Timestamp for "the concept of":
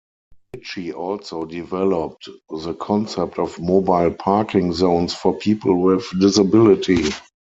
2.49-3.59